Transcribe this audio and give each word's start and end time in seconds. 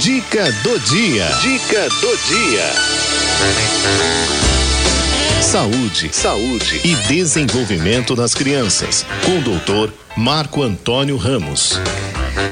Dica 0.00 0.50
do 0.64 0.78
dia. 0.80 1.26
Dica 1.40 1.88
do 2.00 2.16
dia. 2.26 2.64
Saúde, 5.40 6.10
saúde 6.12 6.80
e 6.82 6.96
desenvolvimento 7.06 8.16
das 8.16 8.34
crianças. 8.34 9.06
Com 9.24 9.38
o 9.38 9.42
doutor 9.42 9.94
Marco 10.16 10.62
Antônio 10.62 11.16
Ramos. 11.16 11.78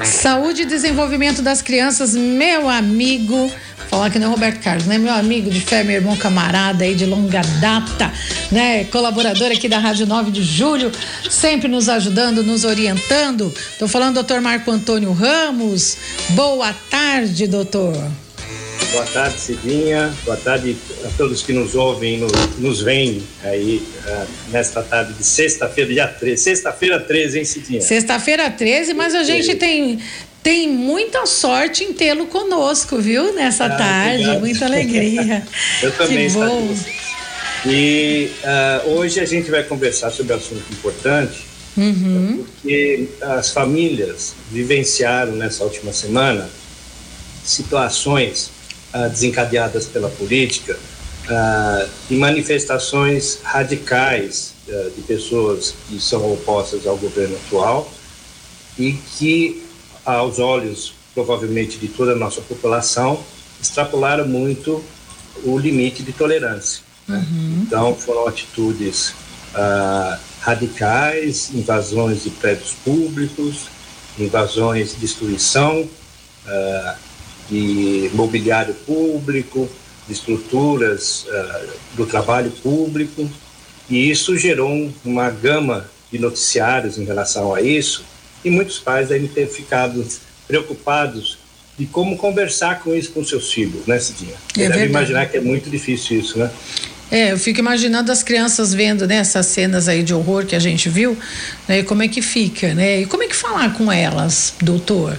Saúde 0.04 0.62
e 0.62 0.66
desenvolvimento 0.66 1.42
das 1.42 1.60
crianças, 1.60 2.14
meu 2.14 2.68
amigo. 2.68 3.50
Falar 3.92 4.08
que 4.08 4.18
não 4.18 4.28
é 4.28 4.30
Roberto 4.30 4.58
Carlos, 4.62 4.86
né? 4.86 4.96
Meu 4.96 5.12
amigo 5.12 5.50
de 5.50 5.60
fé, 5.60 5.84
meu 5.84 5.96
irmão 5.96 6.16
camarada 6.16 6.82
aí 6.82 6.94
de 6.94 7.04
longa 7.04 7.42
data, 7.60 8.10
né? 8.50 8.84
Colaborador 8.84 9.52
aqui 9.52 9.68
da 9.68 9.78
Rádio 9.78 10.06
9 10.06 10.30
de 10.30 10.42
Julho, 10.42 10.90
sempre 11.28 11.68
nos 11.68 11.90
ajudando, 11.90 12.42
nos 12.42 12.64
orientando. 12.64 13.52
Tô 13.78 13.86
falando 13.86 14.14
doutor 14.14 14.40
Marco 14.40 14.70
Antônio 14.70 15.12
Ramos. 15.12 15.98
Boa 16.30 16.74
tarde, 16.90 17.46
doutor. 17.46 17.92
Boa 18.92 19.04
tarde, 19.04 19.38
Cidinha. 19.38 20.10
Boa 20.24 20.38
tarde 20.38 20.74
a 21.04 21.08
todos 21.18 21.42
que 21.42 21.52
nos 21.52 21.74
ouvem, 21.74 22.16
nos, 22.16 22.32
nos 22.58 22.80
veem 22.80 23.22
aí 23.44 23.82
uh, 24.06 24.26
nesta 24.50 24.82
tarde 24.82 25.12
de 25.12 25.24
sexta-feira, 25.24 25.92
dia 25.92 26.06
13. 26.08 26.42
Sexta-feira 26.42 26.98
13, 26.98 27.38
hein, 27.38 27.44
Cidinha? 27.44 27.80
Sexta-feira 27.82 28.50
13, 28.50 28.94
mas 28.94 29.14
a 29.14 29.22
gente 29.22 29.54
tem, 29.54 29.98
tem 30.42 30.68
muita 30.68 31.24
sorte 31.26 31.84
em 31.84 31.92
tê-lo 31.92 32.26
conosco, 32.26 32.98
viu? 32.98 33.32
Nessa 33.34 33.66
ah, 33.66 33.76
tarde. 33.76 34.22
Obrigado. 34.22 34.40
Muita 34.40 34.64
alegria. 34.66 35.46
Eu 35.82 35.92
também. 35.92 36.28
Que 36.28 36.34
bom. 36.34 36.76
E 37.64 38.30
uh, 38.42 38.90
hoje 38.90 39.20
a 39.20 39.24
gente 39.24 39.50
vai 39.50 39.62
conversar 39.62 40.10
sobre 40.10 40.32
um 40.32 40.36
assunto 40.36 40.64
importante, 40.72 41.44
uhum. 41.76 42.44
porque 42.44 43.08
as 43.20 43.50
famílias 43.50 44.34
vivenciaram 44.50 45.32
nessa 45.32 45.62
última 45.62 45.92
semana 45.92 46.50
situações 47.44 48.50
uh, 48.92 49.08
desencadeadas 49.08 49.86
pela 49.86 50.08
política 50.08 50.76
uh, 50.76 51.88
e 52.10 52.16
manifestações 52.16 53.38
radicais 53.44 54.52
de 54.96 55.02
pessoas 55.02 55.74
que 55.86 56.00
são 56.00 56.32
opostas 56.32 56.86
ao 56.86 56.96
governo 56.96 57.36
atual 57.46 57.92
e 58.78 58.92
que, 59.18 59.62
aos 60.04 60.38
olhos 60.38 60.94
provavelmente 61.14 61.78
de 61.78 61.88
toda 61.88 62.12
a 62.12 62.16
nossa 62.16 62.40
população, 62.40 63.22
extrapolaram 63.60 64.26
muito 64.26 64.82
o 65.44 65.58
limite 65.58 66.02
de 66.02 66.12
tolerância. 66.12 66.82
Né? 67.06 67.18
Uhum. 67.30 67.62
Então, 67.66 67.94
foram 67.94 68.26
atitudes 68.26 69.10
uh, 69.54 70.18
radicais, 70.40 71.50
invasões 71.54 72.24
de 72.24 72.30
prédios 72.30 72.72
públicos, 72.84 73.66
invasões, 74.18 74.94
destruição, 74.94 75.82
uh, 75.82 76.96
de 77.48 78.10
mobiliário 78.14 78.74
público, 78.74 79.68
de 80.06 80.12
estruturas 80.12 81.26
uh, 81.26 81.70
do 81.94 82.06
trabalho 82.06 82.50
público, 82.50 83.28
e 83.90 84.10
isso 84.10 84.36
gerou 84.36 84.90
uma 85.04 85.30
gama 85.30 85.86
de 86.10 86.18
noticiários 86.18 86.98
em 86.98 87.04
relação 87.04 87.54
a 87.54 87.60
isso, 87.60 88.04
e 88.44 88.50
muitos 88.50 88.78
pais 88.78 89.08
devem 89.08 89.28
ter 89.28 89.46
ficado 89.46 90.06
preocupados 90.46 91.38
de 91.78 91.86
como 91.86 92.16
conversar 92.16 92.80
com 92.80 92.94
isso 92.94 93.10
com 93.12 93.24
seus 93.24 93.52
filhos, 93.52 93.86
né, 93.86 93.98
Cidinha? 93.98 94.34
É 94.58 94.68
deve 94.68 94.86
imaginar 94.86 95.26
que 95.26 95.38
é 95.38 95.40
muito 95.40 95.70
difícil 95.70 96.20
isso, 96.20 96.38
né? 96.38 96.50
É, 97.10 97.32
eu 97.32 97.38
fico 97.38 97.60
imaginando 97.60 98.10
as 98.10 98.22
crianças 98.22 98.72
vendo 98.72 99.06
né, 99.06 99.16
essas 99.16 99.46
cenas 99.46 99.86
aí 99.86 100.02
de 100.02 100.14
horror 100.14 100.46
que 100.46 100.56
a 100.56 100.58
gente 100.58 100.88
viu, 100.88 101.16
né, 101.68 101.82
como 101.82 102.02
é 102.02 102.08
que 102.08 102.22
fica, 102.22 102.74
né? 102.74 103.00
E 103.00 103.06
como 103.06 103.22
é 103.22 103.26
que 103.26 103.36
falar 103.36 103.74
com 103.74 103.92
elas, 103.92 104.54
doutor? 104.60 105.18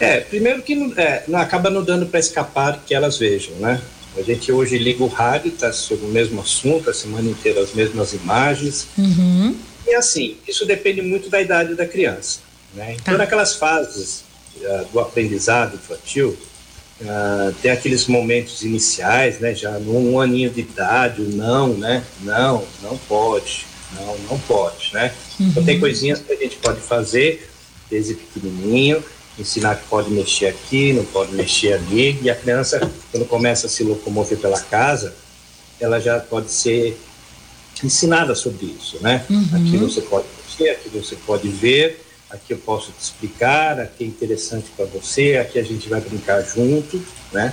É, 0.00 0.20
primeiro 0.20 0.62
que 0.62 0.74
é, 0.96 1.24
não, 1.26 1.38
acaba 1.38 1.70
não 1.70 1.82
dando 1.82 2.06
para 2.06 2.20
escapar 2.20 2.82
que 2.86 2.94
elas 2.94 3.18
vejam, 3.18 3.54
né? 3.56 3.80
A 4.16 4.22
gente 4.22 4.50
hoje 4.50 4.76
liga 4.78 5.02
o 5.02 5.06
rádio, 5.06 5.48
está 5.48 5.72
sobre 5.72 6.06
o 6.06 6.08
mesmo 6.08 6.40
assunto, 6.40 6.90
a 6.90 6.94
semana 6.94 7.28
inteira 7.28 7.60
as 7.60 7.72
mesmas 7.72 8.12
imagens. 8.12 8.86
Uhum. 8.96 9.54
E 9.88 9.94
assim, 9.94 10.36
isso 10.46 10.66
depende 10.66 11.00
muito 11.00 11.30
da 11.30 11.40
idade 11.40 11.74
da 11.74 11.86
criança. 11.86 12.40
Né? 12.74 12.92
Então, 12.94 13.14
tá. 13.14 13.18
naquelas 13.18 13.56
fases 13.56 14.24
uh, 14.56 14.84
do 14.92 15.00
aprendizado 15.00 15.76
infantil, 15.76 16.36
uh, 17.00 17.52
tem 17.62 17.70
aqueles 17.70 18.06
momentos 18.06 18.62
iniciais, 18.62 19.40
né? 19.40 19.54
Já 19.54 19.78
num 19.78 20.20
aninho 20.20 20.50
de 20.50 20.60
idade, 20.60 21.22
o 21.22 21.28
não, 21.30 21.68
né? 21.68 22.04
Não, 22.20 22.64
não 22.82 22.98
pode, 22.98 23.66
não, 23.94 24.18
não 24.30 24.38
pode, 24.40 24.92
né? 24.92 25.14
Uhum. 25.40 25.48
Então, 25.48 25.64
tem 25.64 25.74
uhum. 25.76 25.80
coisinhas 25.80 26.20
que 26.20 26.32
a 26.32 26.36
gente 26.36 26.56
pode 26.56 26.80
fazer 26.80 27.50
desde 27.90 28.14
pequenininho 28.14 29.02
ensinar 29.38 29.76
que 29.76 29.86
pode 29.88 30.10
mexer 30.10 30.46
aqui, 30.46 30.92
não 30.92 31.04
pode 31.04 31.32
mexer 31.32 31.74
ali. 31.74 32.18
E 32.22 32.28
a 32.28 32.34
criança, 32.34 32.80
quando 33.10 33.24
começa 33.26 33.66
a 33.66 33.70
se 33.70 33.84
locomover 33.84 34.38
pela 34.38 34.60
casa, 34.60 35.14
ela 35.80 36.00
já 36.00 36.18
pode 36.18 36.50
ser 36.50 36.98
ensinada 37.86 38.34
sobre 38.34 38.66
isso, 38.66 38.98
né? 39.00 39.24
Uhum. 39.28 39.48
Aqui 39.52 39.76
você 39.76 40.00
pode 40.02 40.26
mexer, 40.44 40.70
aqui 40.70 40.88
você 40.88 41.16
pode 41.26 41.48
ver, 41.48 42.04
aqui 42.30 42.52
eu 42.52 42.58
posso 42.58 42.92
te 42.92 43.02
explicar, 43.02 43.80
aqui 43.80 44.04
é 44.04 44.06
interessante 44.06 44.66
para 44.76 44.86
você, 44.86 45.36
aqui 45.36 45.58
a 45.58 45.64
gente 45.64 45.88
vai 45.88 46.00
brincar 46.00 46.42
junto, 46.42 47.02
né? 47.32 47.52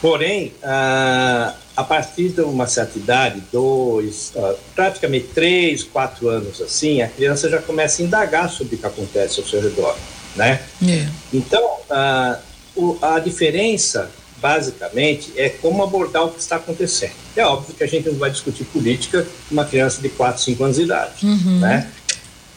Porém, 0.00 0.52
a, 0.62 1.54
a 1.76 1.82
partir 1.84 2.28
de 2.28 2.42
uma 2.42 2.66
certa 2.66 2.98
idade, 2.98 3.42
dois, 3.50 4.32
uh, 4.34 4.54
praticamente 4.74 5.28
três, 5.34 5.82
quatro 5.82 6.28
anos 6.28 6.60
assim, 6.60 7.00
a 7.00 7.08
criança 7.08 7.48
já 7.48 7.60
começa 7.60 8.02
a 8.02 8.04
indagar 8.04 8.50
sobre 8.50 8.76
o 8.76 8.78
que 8.78 8.86
acontece 8.86 9.40
ao 9.40 9.46
seu 9.46 9.62
redor 9.62 9.96
né? 10.36 10.60
É. 10.86 11.06
Então, 11.32 11.78
a, 11.90 12.38
o, 12.76 12.98
a 13.00 13.18
diferença, 13.18 14.10
basicamente, 14.44 15.32
é 15.38 15.48
como 15.48 15.82
abordar 15.82 16.26
o 16.26 16.30
que 16.30 16.38
está 16.38 16.56
acontecendo. 16.56 17.14
É 17.34 17.46
óbvio 17.46 17.74
que 17.74 17.82
a 17.82 17.86
gente 17.86 18.10
não 18.10 18.18
vai 18.18 18.30
discutir 18.30 18.64
política 18.64 19.26
com 19.48 19.54
uma 19.54 19.64
criança 19.64 20.02
de 20.02 20.10
4, 20.10 20.42
5 20.42 20.64
anos 20.64 20.76
de 20.76 20.82
idade, 20.82 21.24
uhum. 21.24 21.60
né? 21.60 21.90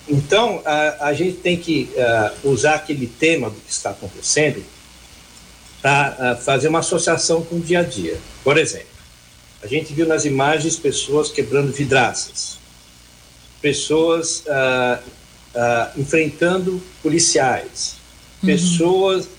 Então, 0.05 0.61
a, 0.65 1.07
a 1.07 1.13
gente 1.13 1.37
tem 1.37 1.55
que 1.55 1.89
uh, 1.95 2.49
usar 2.49 2.75
aquele 2.75 3.07
tema 3.07 3.49
do 3.49 3.55
que 3.55 3.71
está 3.71 3.91
acontecendo 3.91 4.61
para 5.81 6.35
uh, 6.35 6.43
fazer 6.43 6.67
uma 6.67 6.79
associação 6.79 7.41
com 7.41 7.55
o 7.55 7.61
dia 7.61 7.79
a 7.79 7.83
dia. 7.83 8.17
Por 8.43 8.57
exemplo, 8.57 8.97
a 9.63 9.67
gente 9.67 9.93
viu 9.93 10.05
nas 10.05 10.25
imagens 10.25 10.75
pessoas 10.75 11.31
quebrando 11.31 11.71
vidraças, 11.71 12.57
pessoas 13.61 14.43
uh, 14.45 15.01
uh, 15.55 16.01
enfrentando 16.01 16.83
policiais, 17.01 17.95
uhum. 18.43 18.47
pessoas 18.47 19.36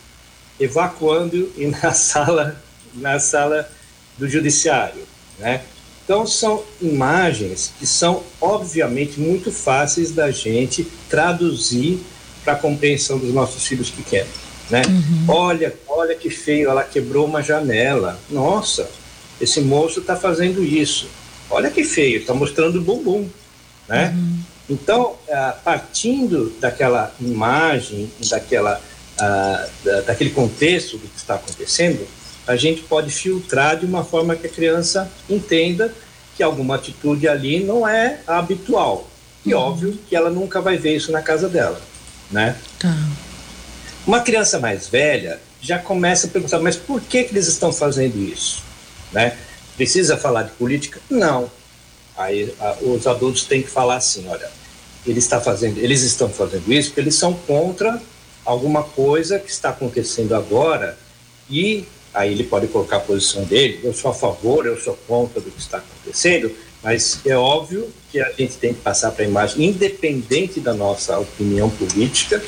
evacuando 0.58 1.52
e 1.56 1.66
na 1.66 1.92
sala 1.94 2.62
na 2.94 3.18
sala 3.18 3.70
do 4.16 4.28
judiciário, 4.28 5.02
né? 5.38 5.62
Então 6.04 6.26
são 6.26 6.64
imagens 6.80 7.72
que 7.78 7.86
são 7.86 8.22
obviamente 8.40 9.20
muito 9.20 9.52
fáceis 9.52 10.10
da 10.10 10.30
gente 10.30 10.86
traduzir 11.08 12.00
para 12.42 12.54
a 12.54 12.56
compreensão 12.56 13.18
dos 13.18 13.32
nossos 13.32 13.66
filhos 13.66 13.90
pequenos, 13.90 14.32
né? 14.70 14.82
Uhum. 14.88 15.24
Olha, 15.28 15.74
olha 15.86 16.14
que 16.14 16.30
feio, 16.30 16.70
ela 16.70 16.82
quebrou 16.82 17.26
uma 17.26 17.42
janela. 17.42 18.18
Nossa, 18.30 18.88
esse 19.40 19.60
moço 19.60 20.00
está 20.00 20.16
fazendo 20.16 20.64
isso. 20.64 21.08
Olha 21.50 21.70
que 21.70 21.84
feio, 21.84 22.20
está 22.20 22.32
mostrando 22.32 22.78
o 22.78 22.82
bumbum, 22.82 23.28
né? 23.86 24.14
Uhum. 24.16 24.38
Então, 24.70 25.12
uh, 25.28 25.62
partindo 25.64 26.52
daquela 26.60 27.14
imagem, 27.20 28.10
daquela, 28.30 28.80
da, 29.18 30.00
daquele 30.06 30.30
contexto 30.30 30.96
do 30.96 31.08
que 31.08 31.16
está 31.16 31.34
acontecendo, 31.34 32.06
a 32.46 32.56
gente 32.56 32.82
pode 32.82 33.10
filtrar 33.10 33.78
de 33.78 33.84
uma 33.84 34.04
forma 34.04 34.34
que 34.34 34.46
a 34.46 34.50
criança 34.50 35.10
entenda 35.28 35.92
que 36.36 36.42
alguma 36.42 36.76
atitude 36.76 37.28
ali 37.28 37.62
não 37.62 37.86
é 37.86 38.20
habitual. 38.26 39.08
E 39.44 39.54
uhum. 39.54 39.60
óbvio 39.60 39.98
que 40.08 40.16
ela 40.16 40.30
nunca 40.30 40.60
vai 40.60 40.76
ver 40.76 40.96
isso 40.96 41.12
na 41.12 41.20
casa 41.20 41.48
dela, 41.48 41.80
né? 42.30 42.56
Tá. 42.78 42.94
Uma 44.06 44.20
criança 44.20 44.58
mais 44.58 44.88
velha 44.88 45.40
já 45.60 45.78
começa 45.78 46.26
a 46.26 46.30
perguntar, 46.30 46.60
mas 46.60 46.76
por 46.76 47.00
que, 47.00 47.24
que 47.24 47.32
eles 47.32 47.48
estão 47.48 47.72
fazendo 47.72 48.16
isso? 48.16 48.62
Né? 49.12 49.36
Precisa 49.76 50.16
falar 50.16 50.44
de 50.44 50.50
política? 50.52 51.00
Não. 51.10 51.50
Aí 52.16 52.54
a, 52.60 52.76
os 52.80 53.06
adultos 53.06 53.44
têm 53.44 53.62
que 53.62 53.68
falar 53.68 53.96
assim, 53.96 54.26
olha, 54.28 54.48
ele 55.06 55.18
está 55.18 55.40
fazendo, 55.40 55.78
eles 55.78 56.02
estão 56.02 56.28
fazendo 56.28 56.72
isso 56.72 56.90
porque 56.90 57.00
eles 57.00 57.14
são 57.14 57.34
contra 57.34 58.00
alguma 58.48 58.82
coisa 58.82 59.38
que 59.38 59.50
está 59.50 59.68
acontecendo 59.68 60.34
agora 60.34 60.98
e 61.50 61.84
aí 62.14 62.32
ele 62.32 62.44
pode 62.44 62.66
colocar 62.68 62.96
a 62.96 63.00
posição 63.00 63.44
dele, 63.44 63.80
eu 63.84 63.92
sou 63.92 64.10
a 64.10 64.14
favor, 64.14 64.64
eu 64.64 64.80
sou 64.80 64.98
contra 65.06 65.38
do 65.38 65.50
que 65.50 65.60
está 65.60 65.78
acontecendo, 65.78 66.50
mas 66.82 67.20
é 67.26 67.36
óbvio 67.36 67.92
que 68.10 68.18
a 68.18 68.32
gente 68.32 68.56
tem 68.56 68.72
que 68.72 68.80
passar 68.80 69.12
para 69.12 69.24
a 69.24 69.28
imagem, 69.28 69.66
independente 69.66 70.60
da 70.60 70.72
nossa 70.72 71.18
opinião 71.18 71.68
política, 71.68 72.42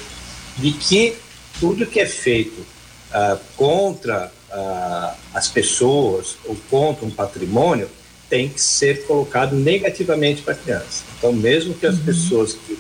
de 0.56 0.73
que 0.73 1.17
tudo 1.61 1.87
que 1.87 2.00
é 2.00 2.06
feito 2.06 2.61
uh, 2.61 3.38
contra 3.55 4.32
uh, 4.50 5.17
as 5.35 5.49
pessoas 5.49 6.37
ou 6.47 6.56
contra 6.70 7.05
um 7.05 7.11
patrimônio 7.11 7.91
tem 8.31 8.49
que 8.49 8.61
ser 8.61 9.06
colocado 9.06 9.55
negativamente 9.55 10.41
para 10.41 10.55
a 10.55 10.56
criança. 10.56 11.05
Então, 11.19 11.31
mesmo 11.32 11.75
que 11.75 11.85
as 11.85 11.97
uhum. 11.97 12.05
pessoas 12.05 12.55
que 12.55 12.79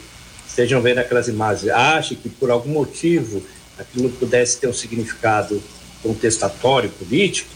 estejam 0.60 0.82
vendo 0.82 0.98
aquelas 0.98 1.26
imagens 1.26 1.72
achem 1.72 2.16
que 2.16 2.28
por 2.28 2.50
algum 2.50 2.70
motivo 2.70 3.42
aquilo 3.78 4.10
pudesse 4.10 4.58
ter 4.58 4.66
um 4.66 4.74
significado 4.74 5.62
contestatório 6.02 6.90
político, 6.90 7.48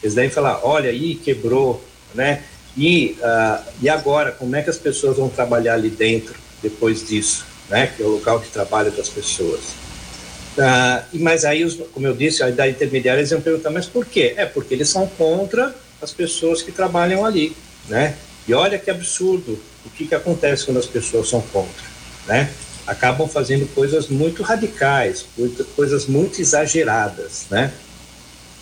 eles 0.00 0.14
devem 0.14 0.30
falar, 0.30 0.60
olha 0.64 0.90
aí, 0.90 1.16
quebrou, 1.16 1.82
né? 2.14 2.44
E, 2.76 3.16
uh, 3.20 3.62
e 3.80 3.88
agora, 3.88 4.32
como 4.32 4.54
é 4.54 4.62
que 4.62 4.70
as 4.70 4.78
pessoas 4.78 5.16
vão 5.16 5.28
trabalhar 5.28 5.74
ali 5.74 5.90
dentro 5.90 6.34
depois 6.62 7.06
disso, 7.06 7.44
né? 7.68 7.88
Que 7.96 8.02
é 8.02 8.06
o 8.06 8.10
local 8.10 8.38
de 8.38 8.48
trabalho 8.48 8.90
das 8.92 9.08
pessoas. 9.08 9.60
Uh, 10.56 11.18
mas 11.20 11.44
aí, 11.44 11.68
como 11.92 12.06
eu 12.06 12.14
disse, 12.14 12.42
a 12.42 12.50
da 12.50 12.68
intermediária 12.68 13.20
eles 13.20 13.30
iam 13.30 13.40
perguntar, 13.40 13.70
mas 13.70 13.86
por 13.86 14.06
quê? 14.06 14.34
É 14.36 14.46
porque 14.46 14.74
eles 14.74 14.88
são 14.88 15.06
contra 15.06 15.74
as 16.00 16.12
pessoas 16.12 16.62
que 16.62 16.70
trabalham 16.70 17.24
ali, 17.24 17.56
né? 17.88 18.16
E 18.46 18.54
olha 18.54 18.78
que 18.78 18.90
absurdo 18.90 19.58
o 19.84 19.90
que, 19.90 20.06
que 20.06 20.14
acontece 20.14 20.64
quando 20.64 20.78
as 20.78 20.86
pessoas 20.86 21.28
são 21.28 21.40
contra, 21.40 21.91
né? 22.26 22.50
Acabam 22.86 23.28
fazendo 23.28 23.66
coisas 23.74 24.08
muito 24.08 24.42
radicais, 24.42 25.24
coisas 25.76 26.06
muito 26.06 26.40
exageradas, 26.40 27.46
né? 27.50 27.72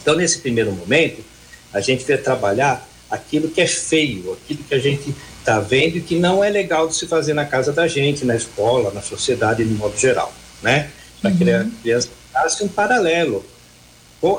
Então, 0.02 0.14
nesse 0.14 0.38
primeiro 0.38 0.72
momento, 0.72 1.22
a 1.72 1.80
gente 1.80 2.04
vai 2.04 2.18
trabalhar 2.18 2.86
aquilo 3.10 3.48
que 3.48 3.60
é 3.60 3.66
feio, 3.66 4.32
aquilo 4.32 4.62
que 4.64 4.74
a 4.74 4.78
gente 4.78 5.14
está 5.38 5.58
vendo 5.58 5.96
e 5.96 6.00
que 6.00 6.18
não 6.18 6.44
é 6.44 6.50
legal 6.50 6.86
de 6.86 6.94
se 6.94 7.06
fazer 7.06 7.34
na 7.34 7.44
casa 7.44 7.72
da 7.72 7.88
gente, 7.88 8.24
na 8.24 8.36
escola, 8.36 8.92
na 8.92 9.02
sociedade, 9.02 9.64
de 9.64 9.74
modo 9.74 9.96
geral, 9.98 10.32
né? 10.62 10.90
Para 11.20 11.30
uhum. 11.30 11.36
que 11.36 11.50
a 11.50 11.66
criança 11.82 12.08
faça 12.32 12.64
um 12.64 12.68
paralelo. 12.68 13.44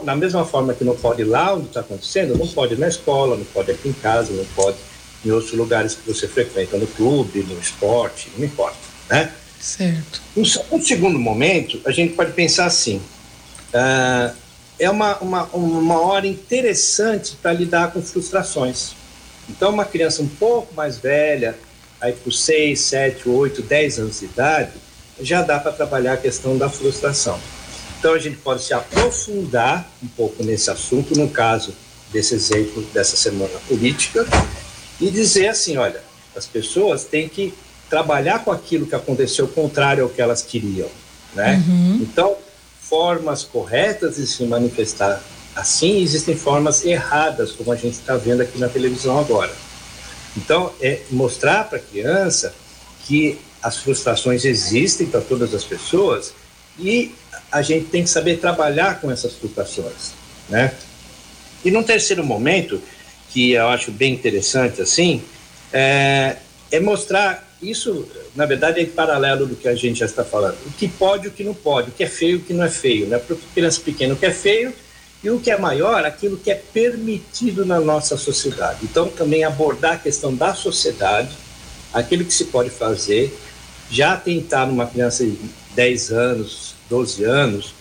Na 0.04 0.16
mesma 0.16 0.46
forma 0.46 0.76
que 0.76 0.84
não 0.84 0.96
pode 0.96 1.24
lá 1.24 1.56
onde 1.56 1.68
está 1.68 1.80
acontecendo, 1.80 2.38
não 2.38 2.48
pode 2.48 2.76
na 2.76 2.88
escola, 2.88 3.36
não 3.36 3.46
pode 3.46 3.72
aqui 3.72 3.90
em 3.90 3.94
casa, 3.94 4.32
não 4.32 4.46
pode 4.56 4.78
em 5.26 5.32
outros 5.32 5.54
lugares 5.54 5.96
que 5.96 6.12
você 6.12 6.28
frequenta, 6.28 6.78
no 6.78 6.88
clube, 6.88 7.44
no 7.44 7.60
esporte, 7.60 8.30
não 8.38 8.46
importa, 8.46 8.78
né? 9.12 9.30
Certo. 9.60 10.22
Um, 10.36 10.44
um 10.72 10.82
segundo 10.82 11.20
momento, 11.20 11.82
a 11.86 11.92
gente 11.92 12.14
pode 12.14 12.32
pensar 12.32 12.66
assim, 12.66 12.98
uh, 13.74 14.34
é 14.80 14.90
uma, 14.90 15.18
uma, 15.20 15.44
uma 15.54 16.02
hora 16.02 16.26
interessante 16.26 17.36
para 17.40 17.54
lidar 17.54 17.92
com 17.92 18.02
frustrações. 18.02 18.94
Então, 19.50 19.70
uma 19.70 19.86
criança 19.86 20.24
um 20.24 20.28
pouco 20.28 20.74
mais 20.74 20.98
velha, 20.98 21.56
aí 22.00 22.14
por 22.14 22.32
6, 22.32 22.80
7, 22.80 23.30
8, 23.30 23.62
10 23.62 24.00
anos 24.00 24.20
de 24.22 24.26
idade, 24.26 24.72
já 25.20 25.42
dá 25.44 25.60
para 25.60 25.74
trabalhar 25.74 26.14
a 26.14 26.18
questão 26.18 26.58
da 26.58 26.70
frustração. 26.70 27.40
Então, 28.00 28.14
a 28.14 28.20
gente 28.20 28.38
pode 28.38 28.64
se 28.64 28.74
aprofundar 28.74 29.88
um 30.02 30.08
pouco 30.08 30.44
nesse 30.44 30.72
assunto, 30.72 31.16
no 31.16 31.30
caso 31.30 31.76
desse 32.12 32.34
exemplo 32.34 32.82
dessa 32.94 33.16
semana 33.16 33.60
política, 33.68 34.26
e 35.00 35.12
dizer 35.12 35.50
assim: 35.50 35.78
olha, 35.78 36.02
as 36.36 36.48
pessoas 36.48 37.04
têm 37.04 37.30
que 37.30 37.54
trabalhar 37.92 38.40
com 38.40 38.52
aquilo 38.52 38.88
que 38.88 38.96
aconteceu 38.96 39.50
contrário 39.50 40.06
ao 40.06 40.10
que 40.10 40.22
elas 40.22 40.42
queriam, 40.42 40.88
né? 41.36 41.62
Uhum. 41.68 42.00
Então, 42.02 42.38
formas 42.80 43.44
corretas 43.44 44.16
de 44.16 44.26
se 44.26 44.46
manifestar 44.46 45.22
assim, 45.54 46.02
existem 46.02 46.34
formas 46.34 46.86
erradas, 46.86 47.52
como 47.52 47.74
a 47.74 47.76
gente 47.76 47.96
está 47.96 48.16
vendo 48.16 48.42
aqui 48.42 48.58
na 48.58 48.70
televisão 48.70 49.20
agora. 49.20 49.52
Então, 50.38 50.72
é 50.80 51.02
mostrar 51.12 51.66
para 51.66 51.78
a 51.78 51.82
criança 51.82 52.56
que 53.06 53.38
as 53.62 53.78
frustrações 53.78 54.46
existem 54.46 55.08
para 55.08 55.20
todas 55.20 55.54
as 55.54 55.66
pessoas 55.66 56.34
e 56.80 57.14
a 57.52 57.62
gente 57.62 57.88
tem 57.88 58.04
que 58.04 58.10
saber 58.10 58.38
trabalhar 58.38 59.02
com 59.02 59.12
essas 59.12 59.34
frustrações, 59.34 60.14
né? 60.48 60.74
E 61.66 61.70
num 61.70 61.84
terceiro 61.84 62.24
momento, 62.24 62.82
que 63.30 63.52
eu 63.52 63.68
acho 63.68 63.92
bem 63.92 64.14
interessante 64.14 64.82
assim, 64.82 65.22
é, 65.74 66.38
é 66.72 66.80
mostrar 66.80 67.51
isso, 67.62 68.08
na 68.36 68.46
verdade, 68.46 68.82
é 68.82 68.86
paralelo 68.86 69.46
do 69.46 69.56
que 69.56 69.68
a 69.68 69.76
gente 69.76 70.00
já 70.00 70.06
está 70.06 70.24
falando. 70.24 70.58
O 70.66 70.72
que 70.72 70.88
pode 70.88 71.28
o 71.28 71.32
que 71.32 71.44
não 71.44 71.54
pode, 71.54 71.90
o 71.90 71.94
que 71.94 72.04
é 72.04 72.08
feio 72.08 72.38
o 72.38 72.42
que 72.42 72.54
não 72.54 72.64
é 72.64 72.70
feio. 72.70 73.08
Né? 73.08 73.18
Para 73.20 73.36
criança 73.54 73.80
pequena, 73.82 74.14
o 74.14 74.18
que 74.18 74.26
é 74.26 74.32
feio 74.32 74.74
e 75.24 75.30
o 75.30 75.40
que 75.40 75.52
é 75.52 75.58
maior, 75.58 76.04
aquilo 76.04 76.38
que 76.38 76.50
é 76.50 76.56
permitido 76.56 77.66
na 77.66 77.80
nossa 77.80 78.18
sociedade. 78.18 78.80
Então, 78.84 79.08
também 79.10 79.44
abordar 79.44 79.94
a 79.94 79.98
questão 79.98 80.34
da 80.34 80.56
sociedade, 80.56 81.30
aquilo 81.94 82.26
que 82.26 82.34
se 82.34 82.46
pode 82.46 82.72
fazer, 82.72 83.38
já 83.90 84.18
tentar 84.18 84.66
numa 84.66 84.88
criança 84.88 85.24
de 85.24 85.38
10 85.76 86.12
anos, 86.12 86.76
12 86.90 87.24
anos, 87.24 87.74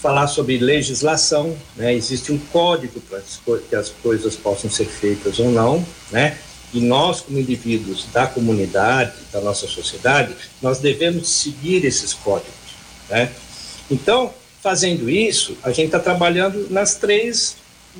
falar 0.00 0.28
sobre 0.28 0.58
legislação, 0.58 1.56
né? 1.74 1.92
existe 1.92 2.30
um 2.30 2.38
código 2.38 3.00
para 3.00 3.20
que 3.58 3.74
as 3.74 3.88
coisas 3.88 4.36
possam 4.36 4.70
ser 4.70 4.86
feitas 4.86 5.40
ou 5.40 5.50
não, 5.50 5.84
né? 6.12 6.38
E 6.76 6.80
nós, 6.80 7.20
como 7.22 7.38
indivíduos 7.38 8.06
da 8.12 8.26
comunidade, 8.26 9.12
da 9.32 9.40
nossa 9.40 9.66
sociedade, 9.66 10.34
nós 10.60 10.78
devemos 10.78 11.28
seguir 11.28 11.84
esses 11.84 12.12
códigos, 12.12 12.52
né? 13.08 13.30
Então, 13.90 14.32
fazendo 14.62 15.08
isso, 15.08 15.56
a 15.62 15.70
gente 15.70 15.86
está 15.86 15.98
trabalhando 15.98 16.68
nas 16.70 16.94
três 16.96 17.56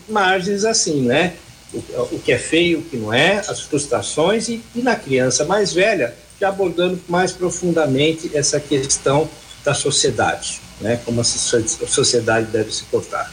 margens 0.09 0.65
assim, 0.65 1.03
né? 1.03 1.35
O, 1.73 1.79
o, 2.17 2.21
que 2.25 2.33
é 2.33 2.39
feio, 2.39 2.81
o 2.81 2.83
que 2.83 2.97
não 2.97 3.13
é, 3.13 3.39
as 3.39 3.61
frustrações 3.61 4.49
e, 4.49 4.63
e 4.75 4.83
na 4.83 4.95
criança 4.95 5.45
mais 5.45 5.73
velha, 5.73 6.15
já 6.41 6.49
abordando 6.49 7.01
mais 7.09 7.33
profundamente 7.33 8.31
essa 8.35 8.61
questão 8.61 9.29
da 9.65 9.75
sociedade, 9.75 10.61
né? 10.81 11.01
Como 11.05 11.21
a 11.21 11.25
sociedade 11.25 12.47
deve 12.51 12.73
se 12.73 12.85
portar. 12.85 13.33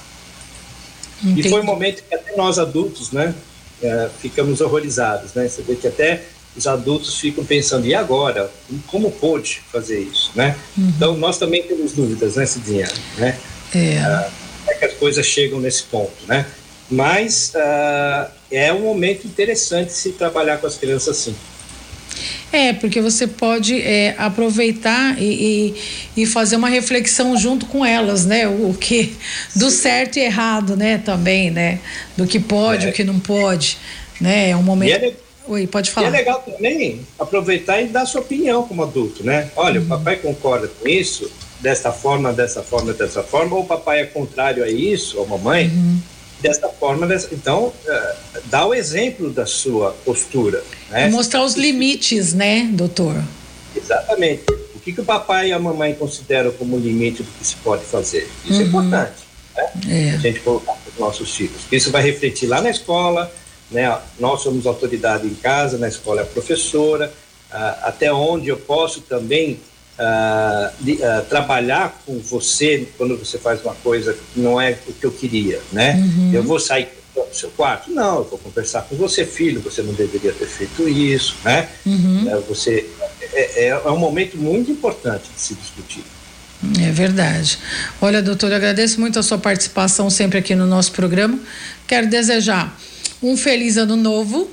Entendi. 1.23 1.47
E 1.47 1.49
foi 1.49 1.61
um 1.61 1.65
momento 1.65 2.03
que 2.03 2.15
até 2.15 2.35
nós 2.35 2.57
adultos, 2.59 3.11
né? 3.11 3.33
É, 3.83 4.09
ficamos 4.19 4.61
horrorizados, 4.61 5.33
né? 5.33 5.47
Você 5.47 5.61
vê 5.61 5.75
que 5.75 5.87
até 5.87 6.23
os 6.55 6.67
adultos 6.67 7.19
ficam 7.19 7.43
pensando, 7.43 7.85
e 7.85 7.93
agora? 7.93 8.49
Como 8.87 9.11
pôde 9.11 9.61
fazer 9.71 9.99
isso, 9.99 10.31
né? 10.35 10.55
Uhum. 10.77 10.93
Então, 10.95 11.17
nós 11.17 11.37
também 11.37 11.63
temos 11.63 11.93
dúvidas, 11.93 12.35
né, 12.35 12.45
Cidinha? 12.45 12.87
Né? 13.17 13.37
É. 13.75 13.97
Ah, 13.97 14.29
é 14.67 14.73
que 14.75 14.85
as 14.85 14.93
coisas 14.93 15.25
chegam 15.25 15.59
nesse 15.59 15.83
ponto, 15.83 16.13
né? 16.27 16.45
Mas 16.89 17.53
uh, 17.55 18.31
é 18.51 18.71
um 18.71 18.81
momento 18.81 19.25
interessante 19.25 19.91
se 19.91 20.11
trabalhar 20.11 20.57
com 20.57 20.67
as 20.67 20.77
crianças 20.77 21.17
assim. 21.17 21.35
É, 22.53 22.71
porque 22.71 23.01
você 23.01 23.25
pode 23.25 23.81
é, 23.81 24.13
aproveitar 24.15 25.19
e, 25.19 25.73
e, 26.15 26.21
e, 26.21 26.25
fazer 26.27 26.55
uma 26.55 26.69
reflexão 26.69 27.35
junto 27.35 27.65
com 27.65 27.83
elas, 27.83 28.27
né? 28.27 28.47
O, 28.47 28.69
o 28.69 28.77
que 28.79 29.15
do 29.55 29.71
certo 29.71 30.17
e 30.17 30.21
errado, 30.21 30.77
né? 30.77 30.99
Também, 30.99 31.49
né? 31.49 31.79
Do 32.15 32.27
que 32.27 32.39
pode, 32.39 32.85
é. 32.85 32.89
o 32.91 32.93
que 32.93 33.03
não 33.03 33.19
pode, 33.19 33.79
né? 34.21 34.51
É 34.51 34.55
um 34.55 34.61
momento. 34.61 35.03
É, 35.03 35.13
Oi, 35.47 35.65
pode 35.65 35.89
falar. 35.89 36.05
E 36.05 36.09
é 36.09 36.11
legal 36.11 36.43
também 36.45 37.01
aproveitar 37.17 37.81
e 37.81 37.87
dar 37.87 38.05
sua 38.05 38.21
opinião 38.21 38.67
como 38.67 38.83
adulto, 38.83 39.25
né? 39.25 39.49
Olha, 39.55 39.79
uhum. 39.79 39.87
o 39.87 39.89
papai 39.89 40.17
concorda 40.17 40.67
com 40.67 40.87
isso, 40.87 41.31
dessa 41.59 41.91
forma, 41.91 42.31
dessa 42.31 42.61
forma, 42.61 42.93
dessa 42.93 43.23
forma, 43.23 43.55
ou 43.55 43.63
o 43.63 43.65
papai 43.65 44.01
é 44.01 44.05
contrário 44.05 44.63
a 44.63 44.69
isso, 44.69 45.17
ou 45.17 45.25
a 45.25 45.27
mamãe. 45.27 45.69
Uhum 45.69 46.12
dessa 46.43 46.67
forma. 46.67 47.07
Então, 47.31 47.67
uh, 47.67 48.41
dá 48.45 48.65
o 48.65 48.73
exemplo 48.73 49.29
da 49.29 49.45
sua 49.45 49.91
postura. 50.03 50.61
Né? 50.89 51.09
Mostrar 51.09 51.43
os 51.43 51.55
limites, 51.55 52.33
né, 52.33 52.69
doutor? 52.73 53.15
Exatamente. 53.73 54.43
O 54.75 54.79
que, 54.79 54.91
que 54.91 54.99
o 54.99 55.05
papai 55.05 55.49
e 55.49 55.53
a 55.53 55.59
mamãe 55.59 55.95
consideram 55.95 56.51
como 56.51 56.77
limite 56.77 57.23
do 57.23 57.31
que 57.39 57.47
se 57.47 57.55
pode 57.55 57.85
fazer? 57.85 58.29
Isso 58.43 58.53
é 58.53 58.55
uhum. 58.55 58.61
é 58.61 58.65
importante. 58.65 59.13
Né? 59.55 59.71
É. 59.87 60.09
A 60.11 60.17
gente 60.17 60.41
colocar 60.41 60.73
para 60.73 60.91
os 60.91 60.99
nossos 60.99 61.33
filhos. 61.33 61.61
Isso 61.71 61.89
vai 61.89 62.03
refletir 62.03 62.47
lá 62.47 62.61
na 62.61 62.69
escola, 62.69 63.31
né? 63.71 63.97
Nós 64.19 64.41
somos 64.41 64.67
autoridade 64.67 65.25
em 65.25 65.33
casa, 65.35 65.77
na 65.77 65.87
escola 65.87 66.21
é 66.21 66.25
professora, 66.25 67.11
uh, 67.51 67.55
até 67.83 68.11
onde 68.11 68.49
eu 68.49 68.57
posso 68.57 68.99
também 68.99 69.61
uh, 69.99 70.91
uh, 70.91 71.25
trabalhar 71.25 72.01
com 72.05 72.19
você 72.19 72.87
quando 72.97 73.17
você 73.17 73.37
faz 73.37 73.61
uma 73.61 73.75
coisa 73.75 74.13
que 74.13 74.39
não 74.39 74.59
é 74.59 74.77
o 74.87 74.93
que 74.93 75.05
eu 75.05 75.11
queria, 75.11 75.61
né? 75.71 75.95
Uhum. 75.95 76.31
Eu 76.33 76.43
vou 76.43 76.59
sair 76.59 76.89
do 77.13 77.35
seu 77.35 77.49
quarto? 77.51 77.91
Não, 77.91 78.17
eu 78.17 78.23
vou 78.25 78.39
conversar 78.39 78.83
com 78.83 78.95
você, 78.95 79.25
filho, 79.25 79.61
você 79.61 79.81
não 79.81 79.93
deveria 79.93 80.31
ter 80.31 80.47
feito 80.47 80.87
isso, 80.87 81.35
né? 81.43 81.69
Uhum. 81.85 82.29
É, 82.29 82.37
você, 82.41 82.89
é, 83.33 83.65
é, 83.65 83.67
é 83.67 83.89
um 83.89 83.97
momento 83.97 84.37
muito 84.37 84.71
importante 84.71 85.29
de 85.33 85.39
se 85.39 85.53
discutir. 85.55 86.03
É 86.81 86.91
verdade. 86.91 87.59
Olha, 88.01 88.21
doutor, 88.21 88.49
eu 88.49 88.55
agradeço 88.55 88.99
muito 88.99 89.19
a 89.19 89.23
sua 89.23 89.37
participação 89.37 90.09
sempre 90.09 90.39
aqui 90.39 90.55
no 90.55 90.65
nosso 90.65 90.93
programa. 90.93 91.37
Quero 91.85 92.07
desejar 92.07 92.79
um 93.21 93.35
feliz 93.35 93.75
ano 93.75 93.97
novo 93.97 94.49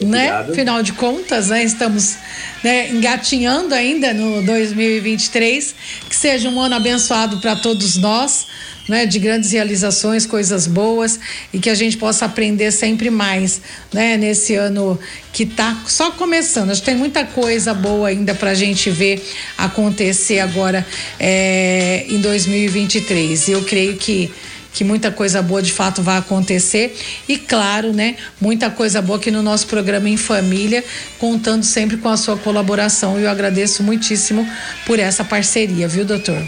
né? 0.00 0.30
Afinal 0.30 0.82
de 0.82 0.92
contas, 0.92 1.48
né? 1.48 1.64
Estamos 1.64 2.16
né, 2.62 2.90
engatinhando 2.90 3.74
ainda 3.74 4.12
no 4.12 4.42
2023. 4.42 5.74
Que 6.08 6.14
seja 6.14 6.48
um 6.48 6.60
ano 6.60 6.76
abençoado 6.76 7.38
para 7.38 7.56
todos 7.56 7.96
nós, 7.96 8.46
né? 8.88 9.06
De 9.06 9.18
grandes 9.18 9.50
realizações, 9.50 10.24
coisas 10.24 10.66
boas 10.66 11.18
e 11.52 11.58
que 11.58 11.68
a 11.68 11.74
gente 11.74 11.96
possa 11.96 12.26
aprender 12.26 12.70
sempre 12.70 13.10
mais, 13.10 13.60
né? 13.92 14.16
Nesse 14.16 14.54
ano 14.54 14.98
que 15.32 15.42
está 15.42 15.82
só 15.86 16.12
começando. 16.12 16.70
Acho 16.70 16.80
que 16.80 16.86
tem 16.86 16.96
muita 16.96 17.24
coisa 17.24 17.74
boa 17.74 18.08
ainda 18.08 18.34
para 18.34 18.50
a 18.50 18.54
gente 18.54 18.90
ver 18.90 19.20
acontecer 19.56 20.38
agora 20.38 20.86
é, 21.18 22.06
em 22.08 22.20
2023. 22.20 23.48
Eu 23.48 23.64
creio 23.64 23.96
que 23.96 24.30
que 24.78 24.84
muita 24.84 25.10
coisa 25.10 25.42
boa 25.42 25.60
de 25.60 25.72
fato 25.72 26.00
vai 26.02 26.18
acontecer 26.18 26.96
e 27.28 27.36
claro, 27.36 27.92
né, 27.92 28.14
muita 28.40 28.70
coisa 28.70 29.02
boa 29.02 29.18
aqui 29.18 29.28
no 29.28 29.42
nosso 29.42 29.66
programa 29.66 30.08
em 30.08 30.16
família, 30.16 30.84
contando 31.18 31.64
sempre 31.64 31.96
com 31.96 32.08
a 32.08 32.16
sua 32.16 32.36
colaboração 32.36 33.18
e 33.18 33.24
eu 33.24 33.28
agradeço 33.28 33.82
muitíssimo 33.82 34.48
por 34.86 35.00
essa 35.00 35.24
parceria, 35.24 35.88
viu, 35.88 36.04
doutor? 36.04 36.40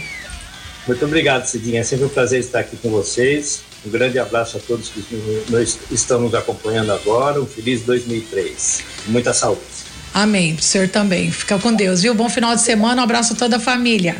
Muito 0.86 1.04
obrigado, 1.04 1.44
Cidinha. 1.44 1.80
É 1.80 1.82
sempre 1.82 2.04
um 2.04 2.08
prazer 2.08 2.38
estar 2.38 2.60
aqui 2.60 2.76
com 2.76 2.88
vocês. 2.90 3.62
Um 3.84 3.90
grande 3.90 4.16
abraço 4.20 4.58
a 4.58 4.60
todos 4.60 4.90
que 4.90 5.04
nos 5.48 5.78
estão 5.90 6.20
nos 6.20 6.32
acompanhando 6.32 6.92
agora. 6.92 7.42
Um 7.42 7.46
feliz 7.46 7.82
2003. 7.82 8.80
Muita 9.06 9.32
saúde. 9.32 9.60
Amém. 10.14 10.54
O 10.54 10.62
senhor 10.62 10.88
também. 10.88 11.32
Fica 11.32 11.58
com 11.58 11.74
Deus, 11.74 12.02
viu? 12.02 12.14
Bom 12.14 12.28
final 12.28 12.54
de 12.54 12.62
semana. 12.62 13.00
Um 13.00 13.04
abraço 13.04 13.32
a 13.32 13.36
toda 13.36 13.56
a 13.56 13.60
família. 13.60 14.16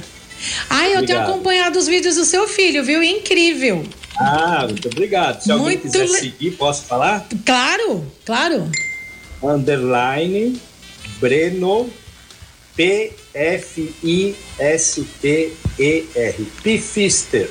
Ah, 0.69 0.89
eu 0.89 0.99
obrigado. 0.99 1.07
tenho 1.07 1.21
acompanhado 1.21 1.79
os 1.79 1.87
vídeos 1.87 2.17
do 2.17 2.25
seu 2.25 2.49
filho, 2.49 2.83
viu? 2.83 3.03
Incrível. 3.03 3.85
Ah, 4.21 4.67
muito 4.69 4.87
obrigado. 4.89 5.41
Se 5.41 5.49
muito 5.49 5.63
alguém 5.63 5.79
quiser 5.79 6.07
le... 6.07 6.09
seguir, 6.09 6.51
posso 6.53 6.83
falar? 6.85 7.27
Claro, 7.45 8.07
claro. 8.27 8.71
Underline 9.43 10.61
Breno 11.19 11.89
P-F-I-S-T-E-R. 12.77 13.17
Pifister. 16.63 17.51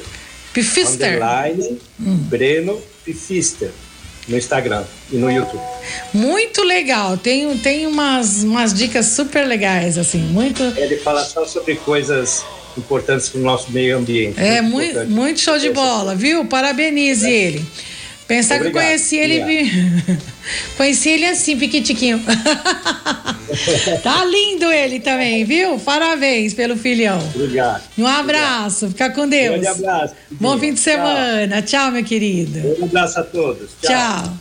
Pifister. 0.53 1.15
Underline 1.15 1.79
hum. 1.99 2.17
Breno 2.29 2.79
Pifister. 3.03 3.71
No 4.27 4.38
Instagram 4.38 4.85
e 5.11 5.17
no 5.17 5.31
YouTube. 5.31 5.63
Muito 6.13 6.63
legal. 6.63 7.17
Tem, 7.17 7.57
tem 7.57 7.88
umas, 7.88 8.43
umas 8.43 8.75
dicas 8.75 9.07
super 9.07 9.47
legais, 9.47 9.97
assim. 9.97 10.19
Muito. 10.19 10.61
Ele 10.77 10.97
fala 10.97 11.23
só 11.25 11.45
sobre 11.45 11.77
coisas 11.77 12.45
importantes 12.79 13.29
para 13.29 13.39
o 13.39 13.43
nosso 13.43 13.71
meio 13.71 13.98
ambiente. 13.98 14.39
É, 14.39 14.62
muito, 14.62 14.95
muito, 14.95 15.12
muito 15.12 15.39
show 15.39 15.57
de 15.57 15.69
bola, 15.69 16.15
viu? 16.15 16.45
Parabenize 16.45 17.25
é. 17.25 17.31
ele. 17.31 17.65
Pensar 18.29 18.57
Obrigado. 18.57 18.74
que 18.74 18.77
eu 18.77 18.83
conheci 18.83 19.15
ele. 19.15 19.71
conheci 20.77 21.09
ele 21.09 21.25
assim, 21.25 21.57
piquitiquinho. 21.57 22.21
tá 24.03 24.24
lindo 24.24 24.71
ele 24.71 25.00
também, 25.00 25.43
viu? 25.45 25.79
Parabéns 25.79 26.53
pelo 26.53 26.77
filhão. 26.77 27.19
Obrigado. 27.33 27.81
Um 27.98 28.05
abraço, 28.05 28.86
Obrigado. 28.86 29.09
fica 29.09 29.21
com 29.21 29.27
Deus. 29.27 29.57
Um 29.57 29.62
grande 29.62 29.79
abraço. 29.79 30.15
Bom 30.29 30.59
fim 30.59 30.74
de 30.75 30.79
semana. 30.79 31.62
Tchau, 31.63 31.79
Tchau 31.81 31.91
meu 31.91 32.03
querido. 32.03 32.59
Um 32.79 32.86
abraço 32.86 33.19
a 33.19 33.24
todos. 33.24 33.71
Tchau. 33.81 33.91
Tchau. 33.91 34.38